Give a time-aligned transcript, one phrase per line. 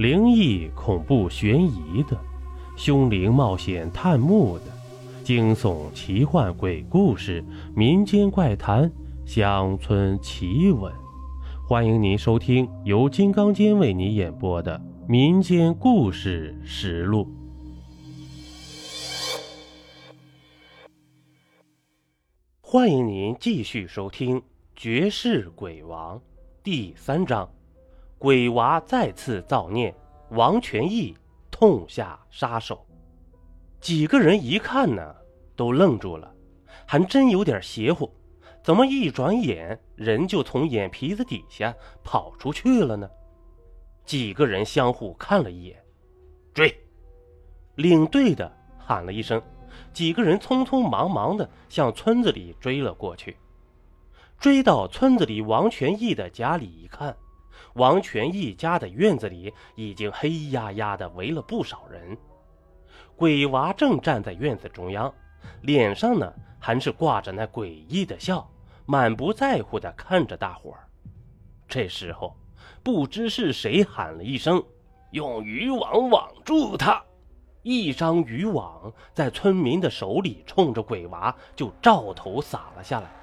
[0.00, 2.18] 灵异、恐怖、悬疑的，
[2.74, 4.64] 凶灵冒险探墓的，
[5.22, 7.44] 惊悚、奇幻、鬼故事、
[7.76, 8.90] 民间怪谈、
[9.26, 10.90] 乡村奇闻。
[11.68, 17.26] 欢迎您收听由金刚间为你演播的《民间故事实录》。
[22.62, 24.40] 欢迎您继续收听
[24.74, 26.16] 《绝世鬼王》
[26.62, 27.46] 第三章：
[28.20, 29.94] 鬼娃再次造孽，
[30.32, 31.16] 王全义
[31.50, 32.86] 痛下杀手。
[33.80, 35.16] 几个人一看呢，
[35.56, 36.30] 都愣住了，
[36.84, 38.12] 还真有点邪乎。
[38.62, 43.08] 怎么一转眼人就从眼皮子底下跑出去了呢？
[44.04, 45.82] 几个人相互看了一眼，
[46.52, 46.78] 追！
[47.76, 49.42] 领队的喊了一声。
[49.94, 53.38] 几个人匆匆忙忙的向村子里追了过去，
[54.38, 57.16] 追到村子里王全义的家里一看，
[57.74, 62.16] 王全一家的院子里已经黑压压的围了不少人。
[63.16, 65.12] 鬼娃正站在院子中央，
[65.62, 68.50] 脸上呢还是挂着那诡异的笑，
[68.86, 70.88] 满不在乎的看着大伙儿。
[71.68, 72.34] 这时候，
[72.82, 74.62] 不知是谁喊了一声
[75.12, 77.02] ：“用渔网网住他！”
[77.62, 83.19] 一张渔网在村民的手里，冲着鬼娃就照头撒了下来。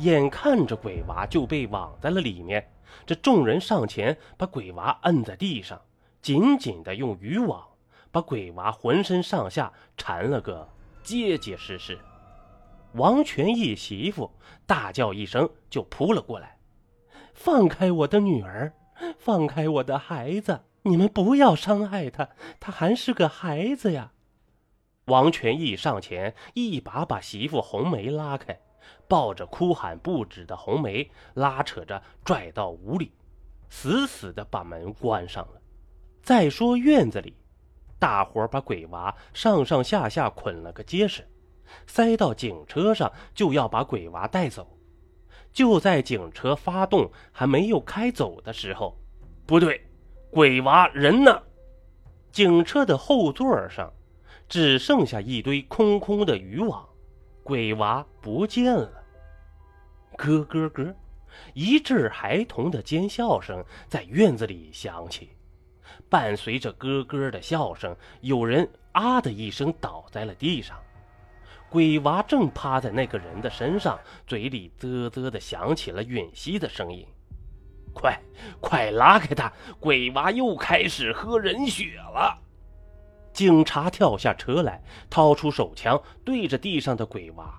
[0.00, 2.70] 眼看着鬼娃就被网在了里面，
[3.06, 5.80] 这众人上前把鬼娃摁在地上，
[6.22, 7.62] 紧紧的用渔网
[8.10, 10.68] 把鬼娃浑身上下缠了个
[11.02, 11.98] 结结实实。
[12.94, 14.30] 王全义媳妇
[14.66, 16.58] 大叫一声，就扑了过来
[17.34, 18.72] ：“放开我的女儿，
[19.18, 24.12] 放开我的孩子！”你们不要伤害他，他还是个孩子呀！
[25.04, 28.58] 王全义上前一把把媳妇红梅拉开，
[29.08, 33.12] 抱着哭喊不止的红梅，拉扯着拽到屋里，
[33.68, 35.60] 死死的把门关上了。
[36.22, 37.34] 再说院子里，
[37.98, 41.26] 大伙把鬼娃上上下下捆了个结实，
[41.86, 44.76] 塞到警车上，就要把鬼娃带走。
[45.52, 48.96] 就在警车发动还没有开走的时候，
[49.46, 49.86] 不对。
[50.30, 51.42] 鬼娃人呢？
[52.30, 53.92] 警车的后座上
[54.48, 56.88] 只剩下一堆空空的渔网，
[57.42, 58.90] 鬼娃不见了。
[60.16, 60.94] 咯咯咯，
[61.54, 65.30] 一阵孩童的尖笑声在院子里响起，
[66.08, 70.78] 伴随着咯咯的笑声，有人啊的一声倒在了地上。
[71.70, 77.06] 鬼娃正趴在那个人的身上，嘴里啧啧的响起了吮吸的声音。
[77.94, 78.20] 快，
[78.60, 79.52] 快拉开他！
[79.78, 82.38] 鬼娃又开始喝人血了。
[83.40, 87.58] 警察跳下车来，掏出手枪对着地上的鬼娃。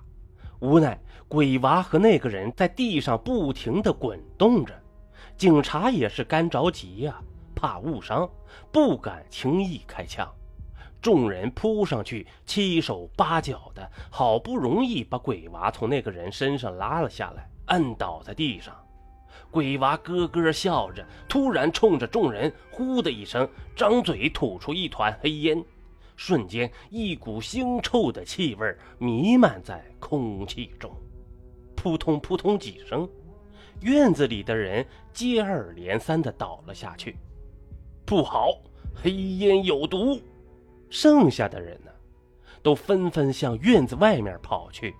[0.60, 4.72] 无奈，鬼娃和那个人在地上不停的滚动着。
[5.36, 7.20] 警察也是干着急呀，
[7.52, 8.30] 怕误伤，
[8.70, 10.32] 不敢轻易开枪。
[11.00, 18.72] 众人扑上去，七手八脚的，好不容易把鬼娃从那个人身上拉了下来，按倒在地上。
[19.50, 25.62] 鬼娃咯咯笑着，突然冲着众人“呼”的一声，张嘴吐出一团黑烟，
[26.24, 30.88] 瞬间一股腥臭的气味弥漫在空气中。
[31.74, 33.08] 扑通扑通几声，
[33.80, 37.16] 院子里的人接二连三地倒了下去。
[38.06, 38.50] 不好，
[38.94, 40.16] 黑烟有毒！
[40.90, 41.90] 剩下的人呢，
[42.62, 44.94] 都纷纷向院子外面跑去，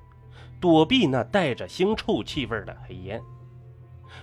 [0.61, 3.23] 躲避那带着腥臭气味的黑烟。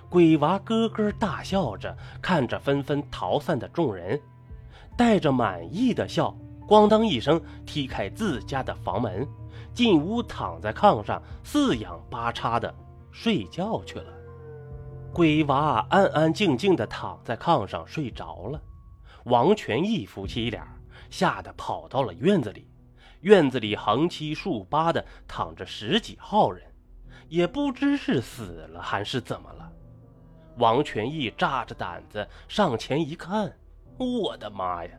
[0.09, 4.19] 鬼娃咯咯大笑着，看着纷纷逃散的众人，
[4.97, 6.37] 带着满意的笑，
[6.69, 9.27] 咣当一声踢开自家的房门，
[9.73, 12.71] 进屋躺在炕上，四仰八叉的
[13.11, 14.13] 睡觉去了。
[15.11, 18.61] 鬼娃安安静静的躺在炕上睡着了。
[19.23, 20.67] 王全义夫妻俩
[21.09, 22.69] 吓得跑到了院子里，
[23.21, 26.63] 院子里横七竖八的躺着十几号人，
[27.29, 29.71] 也不知是死了还是怎么了。
[30.57, 33.51] 王全义炸着胆子上前一看，
[33.97, 34.91] 我的妈呀！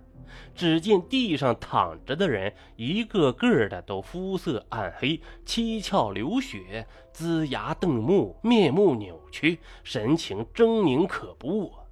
[0.55, 11.85] 只见地上躺着的人，一个个的都肤色暗黑，七窍流血，龇牙瞪目，面目扭曲，神情狰狞可怖啊。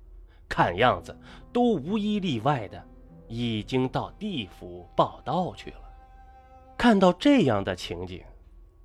[0.49, 1.19] 看样子
[1.52, 2.82] 都无一例外的
[3.29, 5.76] 已经到地府报道去了。
[6.76, 8.23] 看到这样的情景，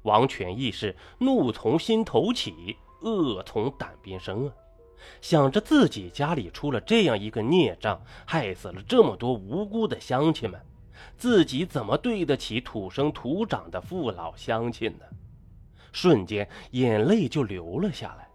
[0.01, 4.53] 王全义是怒从心头起，恶从胆边生啊！
[5.21, 10.59] 想着自己家里出了这样一个孽障，害死了这么多无辜的乡亲们，
[11.17, 15.05] 自己怎么对得起土生土长的父老乡亲呢？
[15.91, 18.27] 瞬间眼泪就流了下来，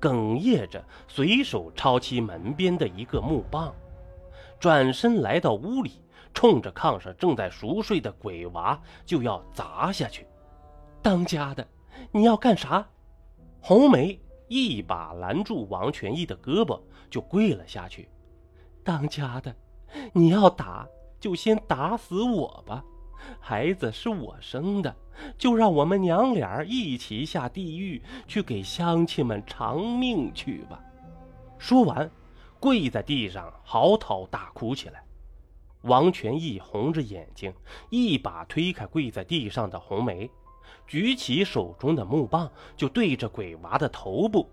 [0.00, 3.72] 哽咽着，随手抄起门边的一个木棒，
[4.58, 10.26] 转身来到屋里，冲着炕上正在熟睡的鬼娃就要砸下去。
[11.00, 11.66] 当家的，
[12.10, 12.84] 你要干啥？
[13.60, 14.20] 红梅
[14.54, 16.80] 一把拦住王全义的胳膊，
[17.10, 18.08] 就跪了下去。
[18.84, 19.52] 当家的，
[20.12, 20.86] 你要打
[21.18, 22.84] 就先打死我吧。
[23.40, 24.94] 孩子是我生的，
[25.36, 30.80] 就让我们娘俩一起下地狱去给乡亲们偿命去吧。
[31.58, 32.08] 说完，
[32.60, 35.02] 跪在地上嚎啕大哭起来。
[35.82, 37.52] 王全义红着眼睛，
[37.90, 40.30] 一把推开跪在地上的红梅，
[40.86, 44.48] 举起手中的木棒，就对着鬼娃的头部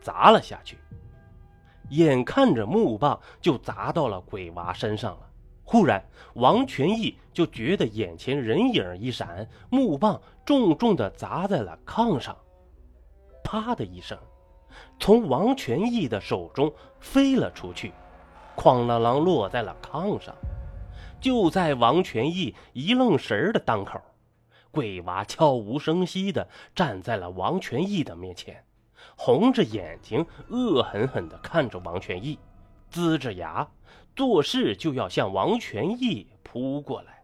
[0.00, 0.78] 砸了下去。
[1.90, 5.28] 眼看着木棒就砸到了鬼娃身上了。
[5.64, 6.04] 忽然，
[6.34, 12.36] 王全义就觉得眼前人影一闪，木棒重重的砸在了炕上，
[13.44, 14.18] 啪的一声，
[14.98, 17.92] 从王全义的手中飞了出去，
[18.56, 20.34] 哐啷啷落在了炕上。
[21.20, 24.00] 就在王全义一愣神的当口，
[24.72, 28.64] 鬼娃悄无声息的站在了王全义的面前，
[29.16, 32.40] 红着眼睛，恶狠狠的看着王全义，
[32.90, 33.68] 龇着牙。
[34.14, 37.22] 做事就要向王全义扑过来，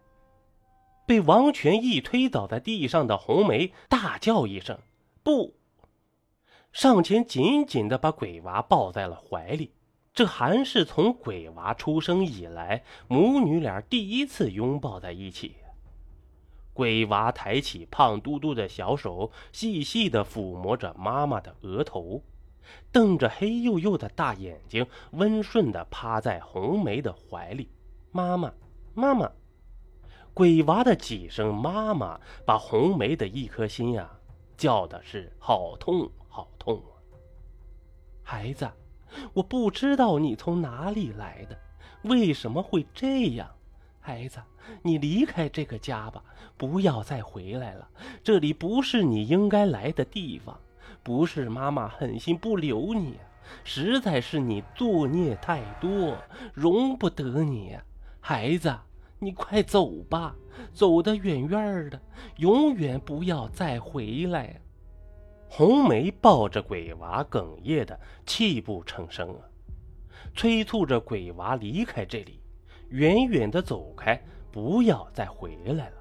[1.07, 4.79] 被王全义推倒在地上的红梅大叫一声
[5.23, 5.55] “不”，
[6.73, 9.73] 上前紧紧的把鬼娃抱在了怀里。
[10.15, 15.57] 这还是从鬼娃出生以来母女俩第一次拥抱在一起。
[16.79, 22.23] 鬼娃抬起胖嘟嘟的小手，细细的抚摸着妈妈的额头。
[22.93, 27.69] 瞪着黑黝黝的大眼睛，温顺地趴在红梅的怀里。
[28.13, 28.53] 妈妈，
[28.95, 29.29] 妈妈，
[30.33, 34.09] 鬼娃的几声“妈妈”把红梅的一颗心呀，
[34.57, 36.95] 叫的是好痛好痛啊！
[38.23, 38.71] 孩子，
[39.33, 41.59] 我不知道你从哪里来的，
[42.03, 43.51] 为什么会这样？
[44.09, 44.41] 孩子，
[44.81, 46.25] 你离开这个家吧，
[46.57, 47.87] 不要再回来了。
[48.25, 50.59] 这里不是你应该来的地方。
[51.03, 53.19] 不是妈妈狠心不留你，
[53.65, 56.17] 实在是你作孽太多，
[56.55, 57.77] 容不得你。
[58.19, 58.75] 孩子，
[59.19, 60.35] 你快走吧，
[60.73, 62.01] 走得远远的，
[62.39, 64.59] 永远不要再回来。
[65.51, 69.45] 红梅抱着鬼娃，哽咽的泣不成声啊，
[70.35, 72.41] 催促着鬼娃离开这里，
[72.91, 74.21] 远远的走开，
[74.51, 75.93] 不要再回来了。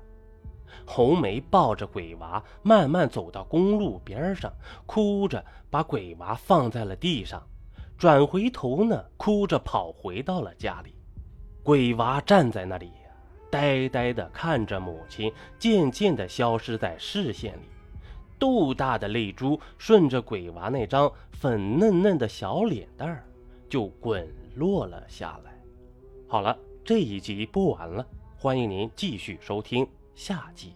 [0.86, 4.52] 红梅抱着鬼娃，慢慢走到公路边上，
[4.86, 7.46] 哭着把鬼娃放在了地上，
[7.98, 10.96] 转回头呢，哭着跑回到了家里。
[11.64, 12.92] 鬼娃站在那里，
[13.50, 17.66] 呆呆的看着母亲渐渐的消失在视线里，
[18.40, 23.26] 豆大的泪珠顺着鬼娃那张粉嫩嫩的小脸蛋儿
[23.68, 24.26] 就滚
[24.56, 25.62] 落了下来。
[26.30, 26.58] 好了，
[26.88, 28.08] 这一集播完了，
[28.38, 29.86] 欢迎您继续收听。
[30.16, 30.72] 下集。